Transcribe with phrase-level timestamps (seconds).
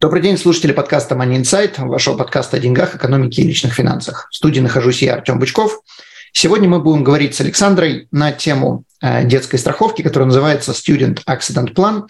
[0.00, 4.28] Добрый день, слушатели подкаста Money Insight, вашего подкаста о деньгах, экономике и личных финансах.
[4.30, 5.80] В студии нахожусь я, Артем Бычков.
[6.32, 11.74] Сегодня мы будем говорить с Александрой на тему э, детской страховки, которая называется Student Accident
[11.74, 12.06] Plan.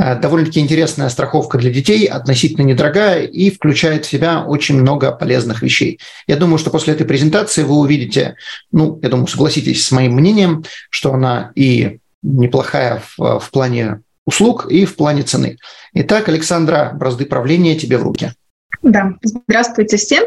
[0.00, 5.62] Э, довольно-таки интересная страховка для детей, относительно недорогая и включает в себя очень много полезных
[5.62, 5.98] вещей.
[6.28, 8.36] Я думаю, что после этой презентации вы увидите,
[8.70, 14.66] ну, я думаю, согласитесь с моим мнением, что она и неплохая в, в плане услуг
[14.70, 15.58] и в плане цены.
[15.94, 18.32] Итак, Александра, бразды правления тебе в руки.
[18.82, 20.24] Да, здравствуйте всем.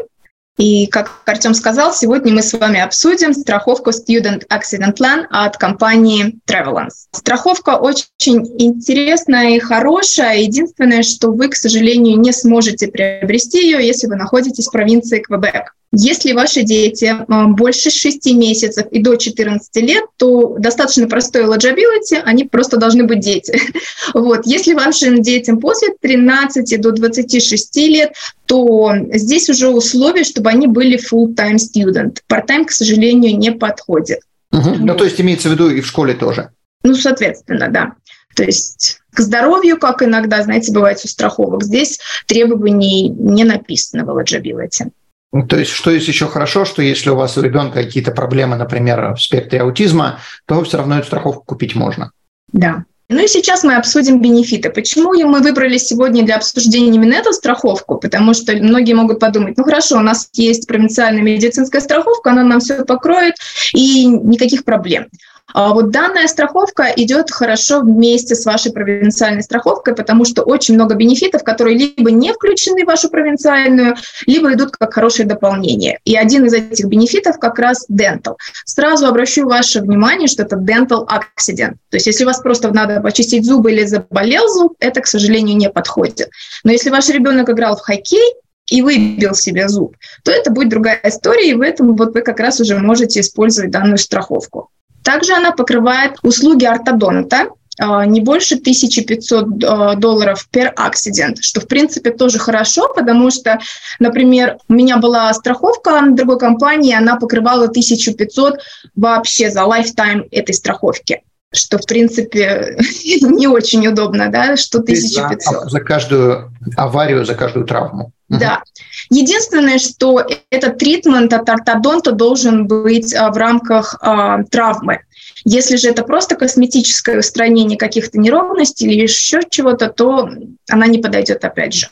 [0.56, 6.38] И, как Артем сказал, сегодня мы с вами обсудим страховку Student Accident Plan от компании
[6.48, 7.08] Travelance.
[7.12, 10.38] Страховка очень интересная и хорошая.
[10.38, 15.74] Единственное, что вы, к сожалению, не сможете приобрести ее, если вы находитесь в провинции Квебек.
[15.92, 22.20] Если ваши дети а, больше 6 месяцев и до 14 лет, то достаточно простой eligibility,
[22.24, 23.58] они просто должны быть дети.
[24.14, 24.46] Вот.
[24.46, 28.12] Если вашим детям после 13 до 26 лет,
[28.46, 32.18] то здесь уже условия, чтобы они были full-time student.
[32.30, 34.20] Part-time, к сожалению, не подходит.
[34.52, 34.76] Угу.
[34.80, 36.50] Ну, то есть имеется в виду и в школе тоже?
[36.82, 37.94] Ну, соответственно, да.
[38.36, 44.10] То есть к здоровью, как иногда, знаете, бывает у страховок, здесь требований не написано в
[44.10, 44.90] eligibility.
[45.32, 48.56] Ну, то есть, что есть еще хорошо, что если у вас у ребенка какие-то проблемы,
[48.56, 52.10] например, в спектре аутизма, то все равно эту страховку купить можно.
[52.52, 52.84] Да.
[53.08, 54.68] Ну и сейчас мы обсудим бенефиты.
[54.70, 57.98] Почему мы выбрали сегодня для обсуждения именно эту страховку?
[57.98, 62.58] Потому что многие могут подумать, ну хорошо, у нас есть провинциальная медицинская страховка, она нам
[62.58, 63.34] все покроет,
[63.74, 65.06] и никаких проблем.
[65.54, 70.94] А вот данная страховка идет хорошо вместе с вашей провинциальной страховкой, потому что очень много
[70.94, 73.96] бенефитов, которые либо не включены в вашу провинциальную,
[74.26, 76.00] либо идут как хорошее дополнение.
[76.04, 78.36] И один из этих бенефитов как раз dental.
[78.64, 81.74] Сразу обращу ваше внимание, что это dental accident.
[81.90, 85.56] То есть если у вас просто надо почистить зубы или заболел зуб, это, к сожалению,
[85.56, 86.28] не подходит.
[86.64, 88.34] Но если ваш ребенок играл в хоккей,
[88.68, 92.40] и выбил себе зуб, то это будет другая история, и в этом вот вы как
[92.40, 94.70] раз уже можете использовать данную страховку.
[95.06, 101.68] Также она покрывает услуги ортодонта, а, не больше 1500 а, долларов per accident, что, в
[101.68, 103.60] принципе, тоже хорошо, потому что,
[104.00, 108.58] например, у меня была страховка на другой компании, она покрывала 1500
[108.96, 111.22] вообще за lifetime этой страховки
[111.54, 112.76] что, в принципе,
[113.22, 115.42] не очень удобно, да, что 1500.
[115.42, 118.12] За, за каждую аварию, за каждую травму.
[118.28, 118.62] Да.
[119.10, 125.00] Единственное, что этот тритмент от ортодонта должен быть а, в рамках а, травмы.
[125.44, 130.28] Если же это просто косметическое устранение каких-то неровностей или еще чего-то, то
[130.68, 131.88] она не подойдет опять же.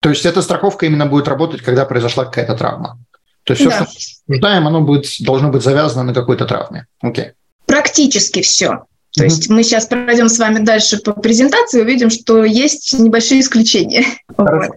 [0.00, 2.98] То есть эта страховка именно будет работать, когда произошла какая-то травма.
[3.44, 3.86] То есть все, да.
[3.86, 6.86] что мы ждаем, оно будет, должно быть завязано на какой-то травме.
[7.00, 7.32] Окей.
[7.66, 8.86] Практически все.
[9.16, 9.24] То mm-hmm.
[9.24, 14.04] есть мы сейчас пройдем с вами дальше по презентации, увидим, что есть небольшие исключения.
[14.36, 14.70] Вот.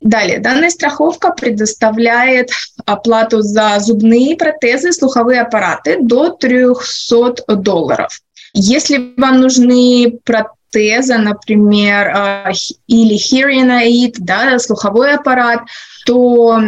[0.00, 2.50] Далее, данная страховка предоставляет
[2.84, 8.20] оплату за зубные протезы, слуховые аппараты до 300 долларов.
[8.52, 12.52] Если вам нужны протезы, например, а,
[12.86, 15.60] или hearing aid, да, слуховой аппарат,
[16.04, 16.60] то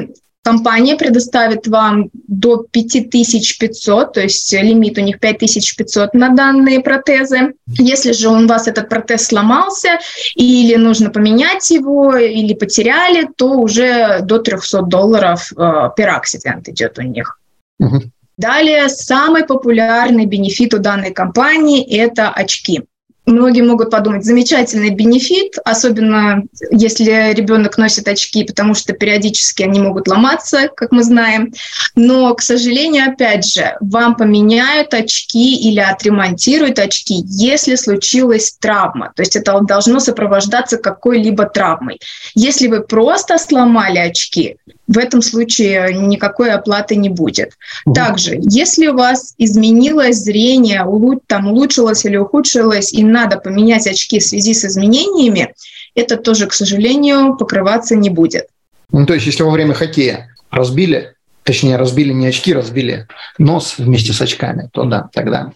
[0.48, 7.52] Компания предоставит вам до 5500, то есть лимит у них 5500 на данные протезы.
[7.66, 9.98] Если же у вас этот протез сломался
[10.34, 17.02] или нужно поменять его, или потеряли, то уже до 300 долларов э, accident идет у
[17.02, 17.38] них.
[17.78, 18.02] Угу.
[18.38, 22.84] Далее, самый популярный бенефит у данной компании– это очки.
[23.28, 30.08] Многие могут подумать, замечательный бенефит, особенно если ребенок носит очки, потому что периодически они могут
[30.08, 31.52] ломаться, как мы знаем.
[31.94, 39.12] Но, к сожалению, опять же, вам поменяют очки или отремонтируют очки, если случилась травма.
[39.14, 42.00] То есть это должно сопровождаться какой-либо травмой.
[42.34, 44.56] Если вы просто сломали очки,
[44.88, 47.52] в этом случае никакой оплаты не будет.
[47.84, 47.94] Угу.
[47.94, 50.82] Также, если у вас изменилось зрение,
[51.26, 55.54] там улучшилось или ухудшилось, и надо поменять очки в связи с изменениями,
[55.94, 58.46] это тоже, к сожалению, покрываться не будет.
[58.92, 63.06] Ну, то есть, если во время хоккея разбили, точнее, разбили не очки, разбили
[63.38, 65.52] нос вместе с очками, то да, тогда.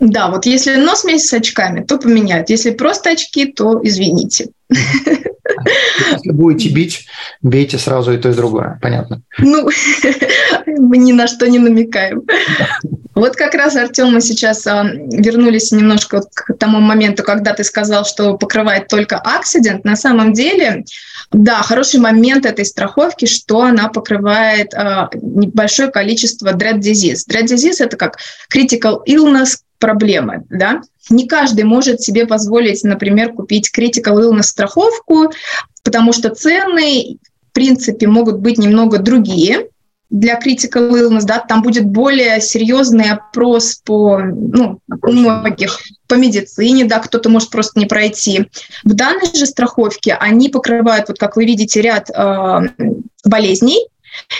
[0.00, 2.50] Да, вот если нос вместе с очками, то поменяют.
[2.50, 4.48] Если просто очки, то извините.
[6.12, 7.06] Если будете бить
[7.42, 8.78] бейте сразу и то, и другое.
[8.82, 9.22] Понятно.
[9.38, 9.68] Ну,
[10.66, 12.22] мы ни на что не намекаем.
[13.14, 18.04] Вот как раз, Артем, мы сейчас а, вернулись немножко к тому моменту, когда ты сказал,
[18.04, 19.84] что покрывает только акцидент.
[19.84, 20.84] На самом деле,
[21.32, 27.18] да, хороший момент этой страховки, что она покрывает а, небольшое количество dread disease.
[27.28, 28.18] Dread disease– это как
[28.54, 30.82] critical illness, проблемы, да.
[31.10, 35.32] Не каждый может себе позволить, например, купить critical illness страховку,
[35.82, 37.18] потому что цены,
[37.50, 39.68] в принципе, могут быть немного другие,
[40.10, 46.86] для critical illness, да, там будет более серьезный опрос по, ну, у многих, по медицине,
[46.86, 48.46] да, кто-то может просто не пройти.
[48.84, 52.60] В данной же страховке они покрывают, вот как вы видите, ряд э,
[53.24, 53.86] болезней.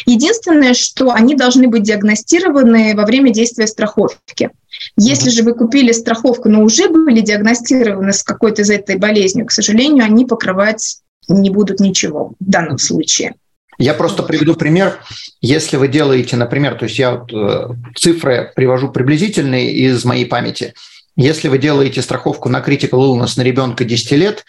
[0.06, 4.50] Единственное, что они должны быть диагностированы во время действия страховки.
[4.96, 9.52] Если же вы купили страховку, но уже были диагностированы с какой-то из этой болезнью, к
[9.52, 10.98] сожалению, они покрывать
[11.28, 13.34] не будут ничего в данном случае.
[13.78, 14.98] Я просто приведу пример.
[15.40, 20.74] Если вы делаете, например, то есть я вот, э, цифры привожу приблизительные из моей памяти.
[21.14, 24.44] Если вы делаете страховку на critical illness на ребенка 10 лет,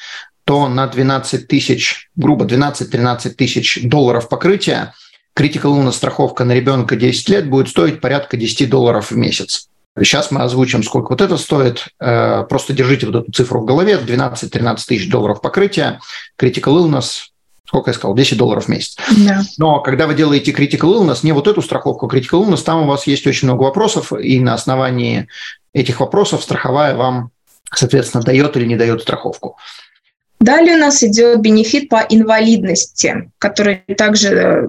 [0.46, 4.96] то на 12 тысяч, грубо 12-13 тысяч долларов покрытия
[5.38, 9.70] critical illness страховка на ребенка 10 лет будет стоить порядка 10 долларов в месяц.
[10.04, 11.88] Сейчас мы озвучим, сколько вот это стоит.
[12.00, 13.98] Э, просто держите вот эту цифру в голове.
[13.98, 16.00] 12-13 тысяч долларов покрытия.
[16.40, 17.30] Critical illness
[17.70, 18.98] сколько я сказал, 10 долларов в месяц.
[19.16, 19.42] Да.
[19.60, 23.06] Но когда вы делаете critical illness, не вот эту страховку critical illness, там у вас
[23.06, 25.28] есть очень много вопросов, и на основании
[25.72, 27.30] этих вопросов страховая вам,
[27.72, 29.56] соответственно, дает или не дает страховку.
[30.40, 34.68] Далее у нас идет бенефит по инвалидности, который также э,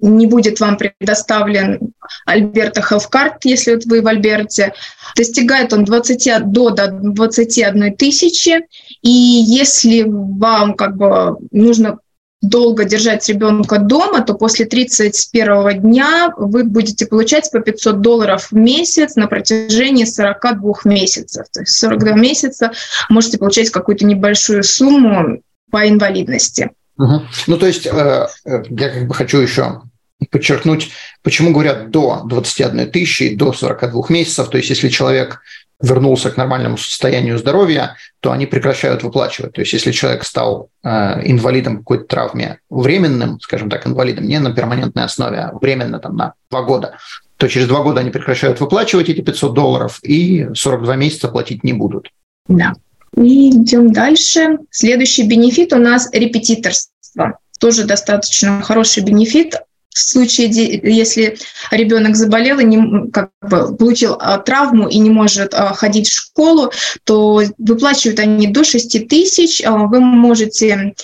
[0.00, 1.92] не будет вам предоставлен
[2.24, 4.72] Альберта Хелфкарт, если вот вы в Альберте.
[5.16, 8.66] Достигает он 20, до, до 21 тысячи.
[9.02, 11.98] И если вам как бы нужно
[12.40, 18.56] долго держать ребенка дома, то после 31 дня вы будете получать по 500 долларов в
[18.56, 21.46] месяц на протяжении 42 месяцев.
[21.52, 22.70] То есть 42 месяца
[23.08, 26.70] можете получать какую-то небольшую сумму по инвалидности.
[26.98, 27.22] Угу.
[27.48, 29.82] Ну, то есть э, э, я как бы хочу еще
[30.30, 30.90] подчеркнуть,
[31.22, 34.48] почему говорят до 21 тысячи, до 42 месяцев.
[34.48, 35.40] То есть если человек
[35.80, 39.52] вернулся к нормальному состоянию здоровья, то они прекращают выплачивать.
[39.52, 40.88] То есть если человек стал э,
[41.24, 46.34] инвалидом какой-то травме временным, скажем так, инвалидом, не на перманентной основе, а временно там на
[46.50, 46.98] два года,
[47.36, 51.72] то через два года они прекращают выплачивать эти 500 долларов и 42 месяца платить не
[51.72, 52.10] будут.
[52.48, 52.74] Да.
[53.16, 54.58] И идем дальше.
[54.70, 57.38] Следующий бенефит у нас репетиторство.
[57.60, 59.54] Тоже достаточно хороший бенефит
[59.98, 60.48] в случае,
[60.82, 61.36] если
[61.72, 66.16] ребенок заболел и не, как бы, получил а, травму и не может а, ходить в
[66.16, 66.70] школу,
[67.04, 69.60] то выплачивают они до 6 тысяч.
[69.64, 70.94] А, вы можете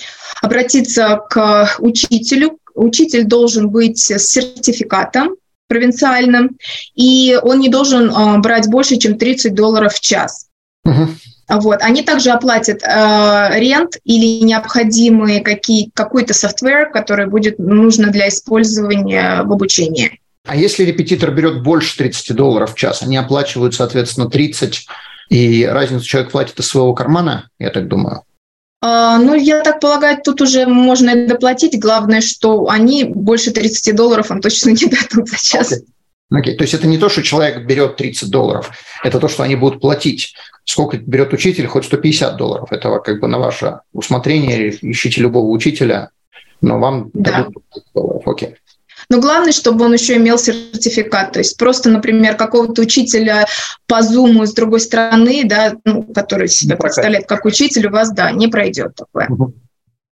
[0.41, 2.57] обратиться к учителю.
[2.73, 5.35] Учитель должен быть с сертификатом
[5.67, 6.57] провинциальным,
[6.93, 10.47] и он не должен брать больше, чем 30 долларов в час.
[10.85, 11.07] Угу.
[11.47, 11.81] Вот.
[11.81, 19.43] Они также оплатят э, рент или необходимые какие, какой-то софтвер, который будет нужно для использования
[19.43, 20.19] в обучении.
[20.45, 24.87] А если репетитор берет больше 30 долларов в час, они оплачивают, соответственно, 30,
[25.29, 28.23] и разницу человек платит из своего кармана, я так думаю?
[28.83, 31.79] Uh, ну, я так полагаю, тут уже можно и доплатить.
[31.79, 35.73] Главное, что они больше 30 долларов вам точно не дадут за час.
[35.73, 35.85] Okay.
[36.33, 36.55] Okay.
[36.55, 38.71] То есть это не то, что человек берет 30 долларов,
[39.03, 40.33] это то, что они будут платить.
[40.63, 42.71] Сколько берет учитель, хоть 150 долларов.
[42.71, 44.75] Это как бы на ваше усмотрение.
[44.81, 46.09] Ищите любого учителя,
[46.61, 47.43] но вам да.
[47.43, 47.63] дадут
[47.93, 48.27] долларов.
[48.27, 48.55] Окей.
[49.09, 51.33] Но главное, чтобы он еще имел сертификат.
[51.33, 53.45] То есть просто, например, какого-то учителя
[53.85, 58.31] по Zoom из другой страны, да, ну, который себя представляет как учитель, у вас, да,
[58.31, 59.27] не пройдет такое.
[59.29, 59.53] Угу.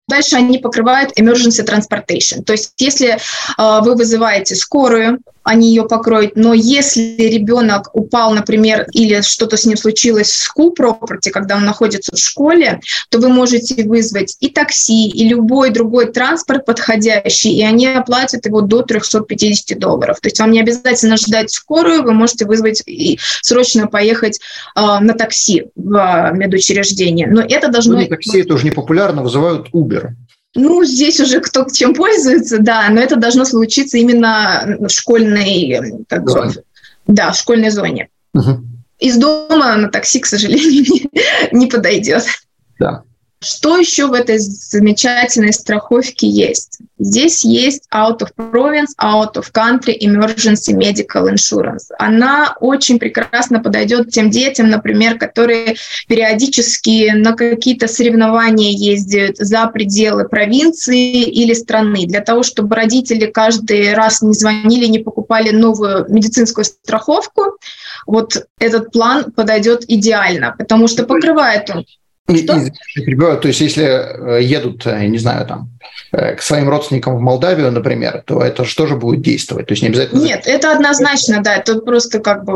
[0.07, 2.43] Дальше они покрывают emergency transportation.
[2.43, 3.17] То есть если э,
[3.57, 6.35] вы вызываете скорую, они ее покроют.
[6.35, 11.65] Но если ребенок упал, например, или что-то с ним случилось в school property, когда он
[11.65, 17.63] находится в школе, то вы можете вызвать и такси, и любой другой транспорт подходящий, и
[17.63, 20.19] они оплатят его до 350 долларов.
[20.19, 24.39] То есть вам не обязательно ждать скорую, вы можете вызвать и срочно поехать
[24.75, 27.27] э, на такси в э, медучреждение.
[27.27, 27.99] Но это должно...
[27.99, 30.11] Ну, такси тоже не популярно, вызывают Uber.
[30.55, 36.29] Ну, здесь уже кто чем пользуется, да, но это должно случиться именно в школьной, как
[36.29, 36.53] зоне.
[37.07, 38.09] да, в школьной зоне.
[38.33, 38.63] Угу.
[38.99, 40.83] Из дома на такси, к сожалению,
[41.51, 42.25] не, не подойдет.
[42.79, 43.03] Да.
[43.43, 46.79] Что еще в этой замечательной страховке есть?
[46.97, 51.91] Здесь есть out of province, out of country emergency medical insurance.
[51.99, 55.75] Она очень прекрасно подойдет тем детям, например, которые
[56.07, 63.93] периодически на какие-то соревнования ездят за пределы провинции или страны, для того, чтобы родители каждый
[63.93, 67.57] раз не звонили, не покупали новую медицинскую страховку.
[68.07, 71.85] Вот этот план подойдет идеально, потому что покрывает он
[72.27, 73.35] что?
[73.37, 75.69] То есть, если э, едут, э, не знаю, там,
[76.11, 79.67] э, к своим родственникам в Молдавию, например, то это что же будет действовать?
[79.67, 80.21] То есть не обязательно...
[80.21, 82.53] Нет, это однозначно, да, это просто как бы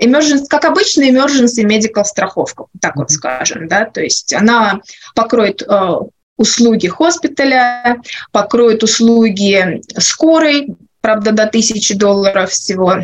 [0.00, 4.80] emergency, как обычная emergency medical страховка, так вот скажем, да, то есть она
[5.14, 5.92] покроет э,
[6.36, 8.00] услуги хоспиталя,
[8.32, 10.68] покроет услуги скорой,
[11.00, 12.94] правда, до тысячи долларов всего.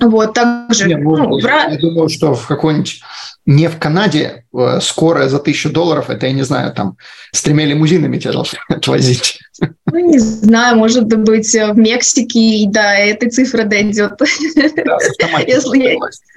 [0.00, 0.88] Вот, также...
[0.88, 3.00] Не, ну, ну, я, я думаю, что в какой-нибудь
[3.46, 6.96] не в Канаде э, скорая за тысячу долларов, это, я не знаю, там
[7.32, 9.38] с тремя лимузинами тебя должны отвозить.
[9.60, 14.12] Ну, не знаю, может быть, в Мексике и до этой цифры дойдет.
[14.84, 14.98] Да,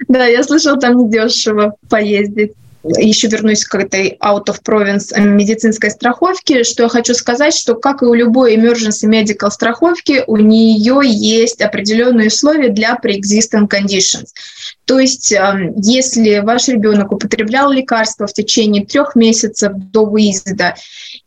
[0.08, 2.52] да, я слышал, там недешево поездить
[2.82, 8.02] еще вернусь к этой out of province медицинской страховке, что я хочу сказать, что как
[8.02, 14.28] и у любой emergency medical страховки, у нее есть определенные условия для pre-existing conditions.
[14.86, 20.74] То есть, эм, если ваш ребенок употреблял лекарства в течение трех месяцев до выезда,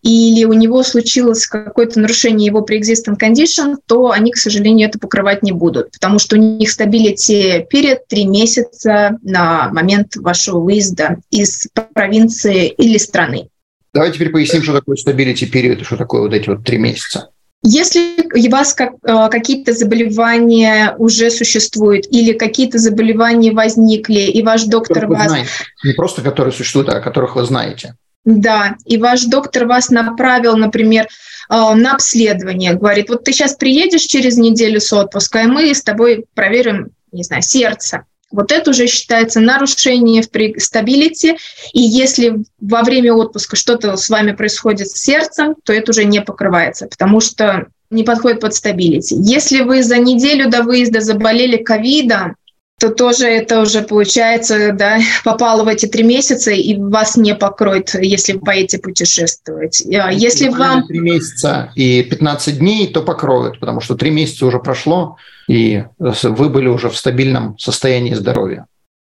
[0.04, 5.44] или у него случилось какое-то нарушение его pre-existing condition, то они, к сожалению, это покрывать
[5.44, 11.68] не будут, потому что у них stability period три месяца на момент вашего выезда из
[11.94, 13.48] провинции или страны.
[13.94, 17.30] Давайте теперь поясним, что такое stability period и что такое вот эти вот три месяца.
[17.66, 24.66] Если у вас как, э, какие-то заболевания уже существуют или какие-то заболевания возникли, и ваш
[24.66, 25.30] доктор вас...
[25.30, 25.50] Знаете.
[25.86, 27.96] Не просто которые существуют, а о которых вы знаете.
[28.26, 31.08] Да, и ваш доктор вас направил, например, э,
[31.50, 36.26] на обследование, говорит, вот ты сейчас приедешь через неделю с отпуска, и мы с тобой
[36.34, 38.06] проверим, не знаю, сердце.
[38.32, 41.38] Вот это уже считается нарушение в stability,
[41.74, 46.22] и если во время отпуска что-то с вами происходит с сердцем, то это уже не
[46.22, 49.16] покрывается, потому что не подходит под stability.
[49.20, 52.36] Если вы за неделю до выезда заболели ковидом,
[52.84, 57.96] то тоже это уже получается, да, попало в эти три месяца и вас не покроет,
[57.96, 59.82] если вы поедете путешествовать.
[59.86, 60.86] А если, если вам...
[60.86, 65.16] Три месяца и 15 дней, то покроют, потому что три месяца уже прошло,
[65.48, 68.66] и вы были уже в стабильном состоянии здоровья.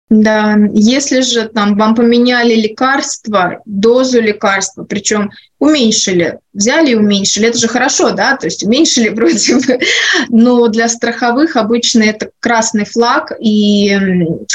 [0.08, 7.58] Да, если же там вам поменяли лекарство, дозу лекарства, причем уменьшили, взяли и уменьшили, это
[7.58, 9.80] же хорошо, да, то есть уменьшили вроде бы,
[10.28, 13.98] но для страховых обычно это красный флаг, и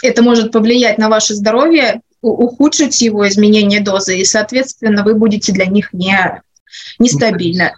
[0.02, 5.66] это может повлиять на ваше здоровье, ухудшить его изменение дозы, и, соответственно, вы будете для
[5.66, 6.42] них не,
[6.98, 7.74] нестабильны.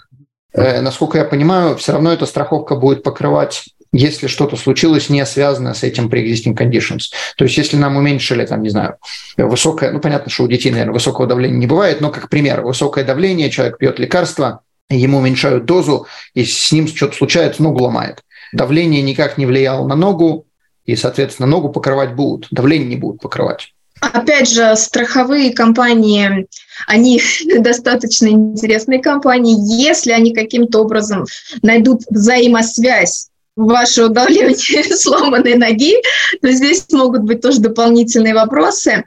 [0.54, 5.74] Э, насколько я понимаю, все равно эта страховка будет покрывать если что-то случилось, не связанное
[5.74, 7.12] с этим pre-existing conditions.
[7.38, 8.98] То есть если нам уменьшили, там, не знаю,
[9.38, 13.06] высокое, ну, понятно, что у детей, наверное, высокого давления не бывает, но, как пример, высокое
[13.06, 18.24] давление, человек пьет лекарства, ему уменьшают дозу, и с ним что-то случается, ногу ломает.
[18.52, 20.48] Давление никак не влияло на ногу,
[20.86, 23.74] и, соответственно, ногу покрывать будут, давление не будут покрывать.
[24.02, 26.48] Опять же, страховые компании,
[26.88, 27.22] они
[27.60, 31.26] достаточно интересные компании, если они каким-то образом
[31.62, 35.96] найдут взаимосвязь ваше удаление сломанной ноги,
[36.42, 39.06] то здесь могут быть тоже дополнительные вопросы.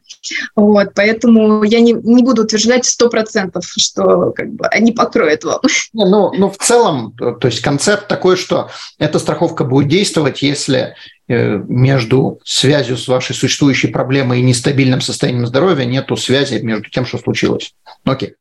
[0.55, 5.61] Вот, поэтому я не, не буду утверждать сто процентов, что как бы, они покроют вам.
[5.93, 10.95] Ну, ну, в целом, то есть концепт такой, что эта страховка будет действовать, если
[11.26, 17.07] э, между связью с вашей существующей проблемой и нестабильным состоянием здоровья нету связи между тем,
[17.07, 17.75] что случилось.
[18.05, 18.35] Окей.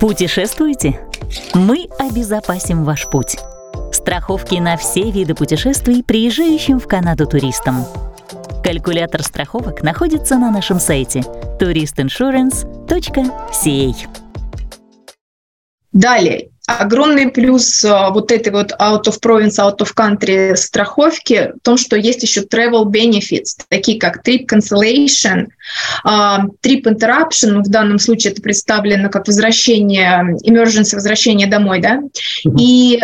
[0.00, 1.00] Путешествуете?
[1.54, 3.38] Мы обезопасим ваш путь.
[3.92, 7.86] Страховки на все виды путешествий приезжающим в Канаду туристам.
[8.62, 11.20] Калькулятор страховок находится на нашем сайте
[11.58, 13.94] touristinsurance.ca.
[15.92, 21.60] Далее, Огромный плюс а, вот этой вот out of province, out of country страховки в
[21.60, 25.48] том, что есть еще travel benefits, такие как trip cancellation,
[26.04, 32.56] а, trip interruption, в данном случае это представлено как возвращение, emergency возвращение домой, да, mm-hmm.
[32.60, 33.02] и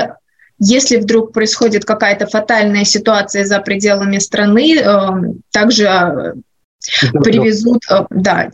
[0.61, 5.19] если вдруг происходит какая-то фатальная ситуация за пределами страны, а,
[5.50, 6.35] также
[7.25, 8.50] привезут, да,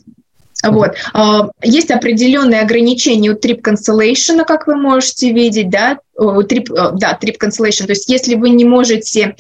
[0.65, 0.95] Вот.
[1.13, 6.69] А, есть определенные ограничения у trip cancellation, как вы можете видеть, да, trip,
[6.99, 7.87] да, trip cancellation.
[7.87, 9.37] То есть если вы не можете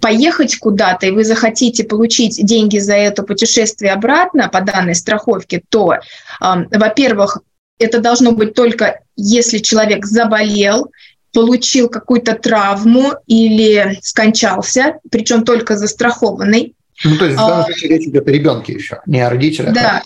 [0.00, 5.94] поехать куда-то, и вы захотите получить деньги за это путешествие обратно по данной страховке, то,
[6.40, 7.40] во-первых,
[7.78, 10.90] это должно быть только если человек заболел,
[11.32, 16.74] получил какую-то травму или скончался, причем только застрахованный.
[17.04, 19.74] Ну, то есть в данном а, случае речь идет о ребенке еще, не о родителях.
[19.74, 20.02] Да,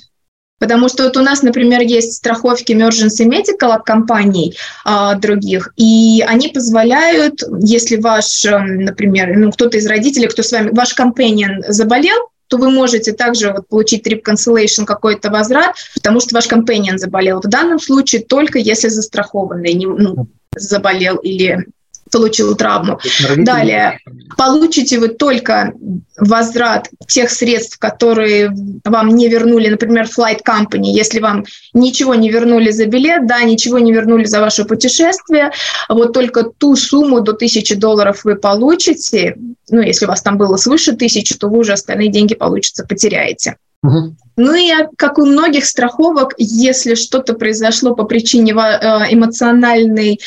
[0.62, 6.22] Потому что вот у нас, например, есть страховки emergency medical от компаний а, других, и
[6.24, 11.64] они позволяют, если ваш, эм, например, ну, кто-то из родителей, кто с вами, ваш компаньон
[11.66, 16.96] заболел, то вы можете также вот получить trip cancellation, какой-то возврат, потому что ваш компаньон
[16.96, 17.40] заболел.
[17.40, 21.66] В данном случае только если застрахованный не, ну, заболел или
[22.10, 22.98] получил травму.
[23.36, 23.98] Далее,
[24.36, 25.72] получите вы только
[26.18, 28.52] возврат тех средств, которые
[28.84, 33.78] вам не вернули, например, Flight Company, если вам ничего не вернули за билет, да, ничего
[33.78, 35.52] не вернули за ваше путешествие,
[35.88, 39.36] вот только ту сумму до 1000 долларов вы получите,
[39.70, 43.56] ну, если у вас там было свыше тысячи, то вы уже остальные деньги, получится, потеряете.
[43.82, 44.16] Угу.
[44.36, 50.20] Ну и как у многих страховок, если что-то произошло по причине э, эмоциональной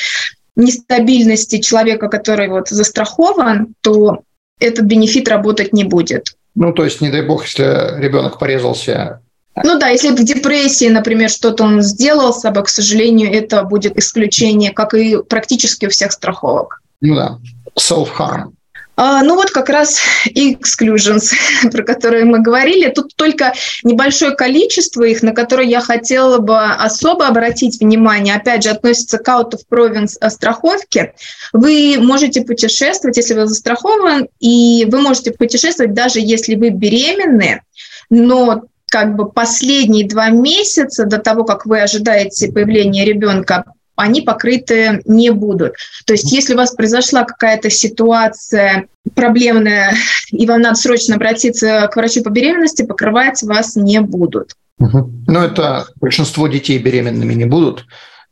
[0.55, 4.21] нестабильности человека, который вот застрахован, то
[4.59, 6.35] этот бенефит работать не будет.
[6.55, 9.21] Ну, то есть, не дай бог, если ребенок порезался.
[9.63, 13.97] Ну да, если в депрессии, например, что-то он сделал с собой, к сожалению, это будет
[13.97, 16.81] исключение, как и практически у всех страховок.
[17.01, 17.39] Ну да,
[17.77, 18.51] self-harm.
[18.97, 21.33] А, ну вот как раз exclusions,
[21.71, 22.89] про которые мы говорили.
[22.89, 28.35] Тут только небольшое количество их, на которые я хотела бы особо обратить внимание.
[28.35, 31.13] Опять же, относится к out of province страховке.
[31.51, 37.61] Вы можете путешествовать, если вы застрахован, и вы можете путешествовать даже если вы беременны,
[38.09, 45.01] но как бы последние два месяца до того, как вы ожидаете появления ребенка, они покрыты
[45.05, 45.73] не будут.
[46.05, 49.93] То есть если у вас произошла какая-то ситуация проблемная,
[50.31, 54.53] и вам надо срочно обратиться к врачу по беременности, покрывать вас не будут.
[54.79, 55.11] Угу.
[55.27, 57.85] Ну, это большинство детей беременными не будут.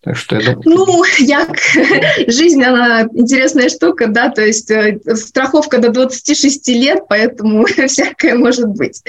[0.04, 0.64] Так что я думаю...
[0.66, 1.48] Ну, я...
[2.28, 8.68] жизнь, она интересная штука, да, то есть э, страховка до 26 лет, поэтому всякое может
[8.68, 9.02] быть.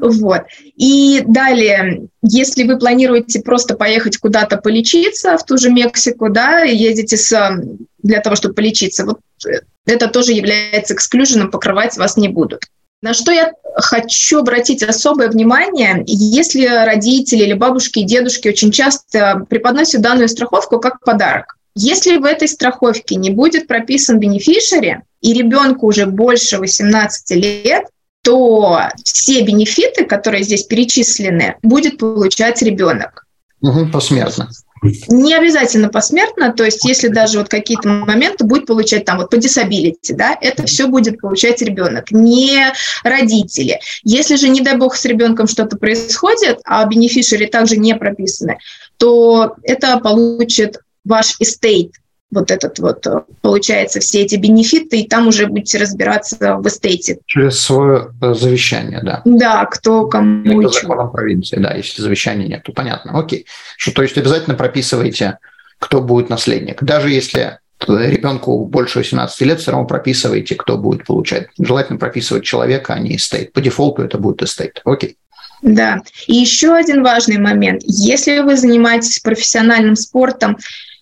[0.00, 0.42] Вот.
[0.76, 7.18] И далее, если вы планируете просто поехать куда-то полечиться, в ту же Мексику, да, едете
[7.18, 7.62] с,
[8.02, 12.62] для того, чтобы полечиться, вот э, это тоже является эксклюженом, покрывать вас не будут.
[13.02, 19.46] На что я хочу обратить особое внимание, если родители или бабушки и дедушки очень часто
[19.48, 21.56] преподносят данную страховку как подарок.
[21.74, 27.86] Если в этой страховке не будет прописан бенефишери, и ребенку уже больше 18 лет,
[28.22, 33.26] то все бенефиты, которые здесь перечислены, будет получать ребенок.
[33.62, 34.50] Угу, посмертно.
[34.82, 39.34] Не обязательно посмертно, то есть если даже вот какие-то моменты будет получать там вот по
[39.34, 42.72] disability, да, это все будет получать ребенок, не
[43.04, 43.80] родители.
[44.04, 48.58] Если же, не дай бог, с ребенком что-то происходит, а бенефишери также не прописаны,
[48.96, 51.92] то это получит ваш estate,
[52.30, 57.05] вот этот вот, э, получается, все эти бенефиты, и там уже будете разбираться в estate
[57.05, 57.18] е.
[57.26, 59.22] Через свое э, завещание, да.
[59.24, 63.46] Да, кто кому Это законом провинции, да, если завещания нет, то понятно, окей.
[63.76, 65.38] Что, то есть обязательно прописывайте,
[65.78, 66.82] кто будет наследник.
[66.82, 71.48] Даже если ребенку больше 18 лет, все равно прописывайте, кто будет получать.
[71.58, 73.52] Желательно прописывать человека, а не estate.
[73.52, 74.82] По дефолту это будет estate.
[74.84, 75.16] Окей.
[75.62, 76.02] Да.
[76.26, 77.82] И еще один важный момент.
[77.84, 80.58] Если вы занимаетесь профессиональным спортом,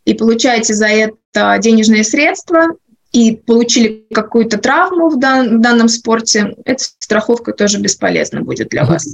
[0.08, 2.68] и получаете за это денежные средства,
[3.12, 8.86] и получили какую-то травму в, дан, в данном спорте, эта страховка тоже бесполезна будет для
[8.86, 9.06] вас.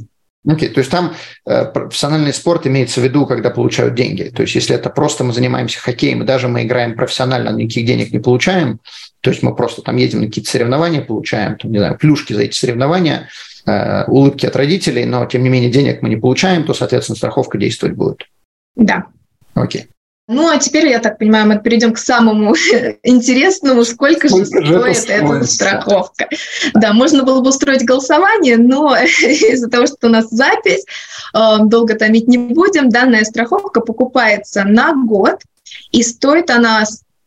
[0.46, 1.14] Окей, okay, то есть там
[1.46, 4.24] э, профессиональный спорт имеется в виду, когда получают деньги.
[4.24, 8.12] То есть если это просто мы занимаемся хоккеем, и даже мы играем профессионально, никаких денег
[8.12, 8.78] не получаем,
[9.20, 12.42] то есть мы просто там едем на какие-то соревнования, получаем, там, не знаю, плюшки за
[12.42, 13.30] эти соревнования,
[13.66, 17.58] э, улыбки от родителей, но тем не менее денег мы не получаем, то, соответственно, страховка
[17.58, 18.28] действовать будет.
[18.76, 19.06] Да.
[19.54, 19.86] Окей.
[20.26, 22.54] Ну, а теперь, я так понимаю, мы перейдем к самому
[23.02, 26.28] интересному, сколько, сколько же стоит, стоит эта страховка.
[26.72, 30.86] Да, можно было бы устроить голосование, но из-за того, что у нас запись,
[31.34, 35.42] э, долго томить не будем, данная страховка покупается на год,
[35.90, 36.84] и стоит она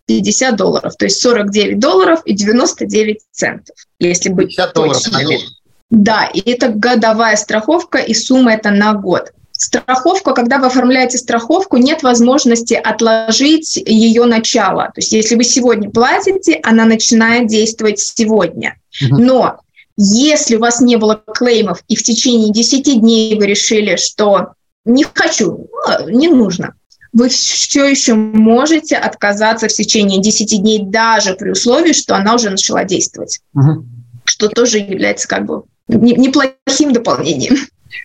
[0.08, 5.42] 50 долларов, то есть 49 долларов и 99 центов, если быть 50 долларов на год.
[5.90, 11.78] Да, и это годовая страховка, и сумма это на год страховку, когда вы оформляете страховку,
[11.78, 14.86] нет возможности отложить ее начало.
[14.94, 18.76] То есть если вы сегодня платите, она начинает действовать сегодня.
[19.02, 19.60] Но
[19.98, 24.54] если у вас не было клеймов, и в течение 10 дней вы решили, что
[24.86, 26.76] не хочу, ну, не нужно,
[27.14, 32.52] вы все еще можете отказаться в течение 10 дней даже при условии, что она уже
[32.52, 33.40] начала действовать.
[33.56, 33.86] Угу.
[34.26, 37.58] Что тоже является как бы неплохим дополнением.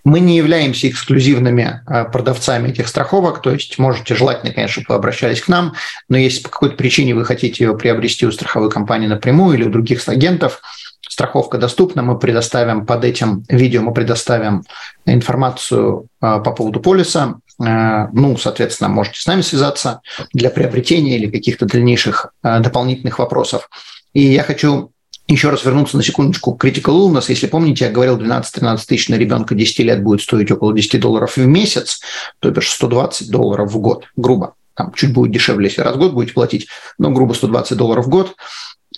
[0.05, 4.95] Мы не являемся эксклюзивными а, продавцами этих страховок, то есть можете желательно, конечно, чтобы вы
[4.97, 5.75] обращались к нам,
[6.09, 9.71] но если по какой-то причине вы хотите ее приобрести у страховой компании напрямую или у
[9.71, 10.61] других агентов,
[11.09, 14.65] страховка доступна, мы предоставим под этим видео, мы предоставим
[15.07, 20.01] информацию а, по поводу полиса, а, ну, соответственно, можете с нами связаться
[20.33, 23.69] для приобретения или каких-то дальнейших дополнительных вопросов.
[24.13, 24.92] И я хочу
[25.33, 27.25] еще раз вернуться на секундочку к Critical Illness.
[27.29, 31.37] Если помните, я говорил, 12-13 тысяч на ребенка 10 лет будет стоить около 10 долларов
[31.37, 32.01] в месяц,
[32.39, 34.55] то бишь 120 долларов в год, грубо.
[34.75, 36.69] Там чуть будет дешевле, если раз в год будете платить,
[36.99, 38.37] но грубо 120 долларов в год.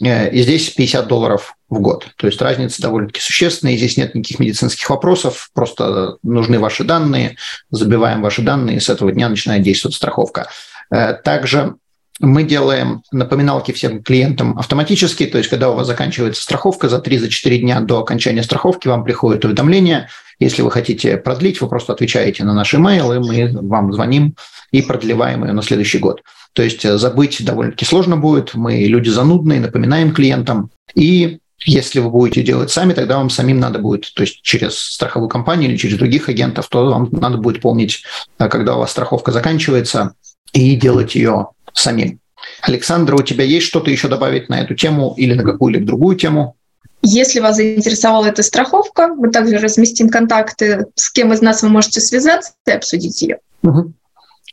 [0.03, 2.09] Э, и здесь 50 долларов в год.
[2.17, 7.37] То есть разница довольно-таки существенная, и здесь нет никаких медицинских вопросов, просто нужны ваши данные,
[7.71, 10.49] забиваем ваши данные, и с этого дня начинает действовать страховка.
[10.91, 11.75] Э, также
[12.21, 17.59] мы делаем напоминалки всем клиентам автоматически, то есть когда у вас заканчивается страховка, за 3-4
[17.59, 20.09] дня до окончания страховки вам приходит уведомление.
[20.39, 24.37] Если вы хотите продлить, вы просто отвечаете на наш email, и мы вам звоним
[24.71, 26.23] и продлеваем ее на следующий год.
[26.53, 30.71] То есть э, забыть довольно-таки сложно будет, мы люди занудные, напоминаем клиентам.
[30.95, 35.29] И если вы будете делать сами, тогда вам самим надо будет, то есть через страховую
[35.29, 38.05] компанию или через других агентов, то вам надо будет помнить,
[38.39, 40.15] э, когда у вас страховка заканчивается,
[40.53, 42.21] и делать ее самим.
[42.63, 46.57] Александра, у тебя есть что-то еще добавить на эту тему или на какую-либо другую тему?
[47.03, 52.01] Если вас заинтересовала эта страховка, мы также разместим контакты, с кем из нас вы можете
[52.01, 53.39] связаться и обсудить ее.
[53.63, 53.93] Угу.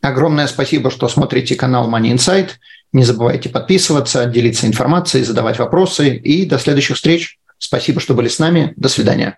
[0.02, 2.50] Огромное спасибо, что смотрите канал Money Insight.
[2.92, 6.16] Не забывайте подписываться, делиться информацией, задавать вопросы.
[6.16, 7.40] И до следующих встреч.
[7.58, 8.74] Спасибо, что были с нами.
[8.76, 9.38] До свидания.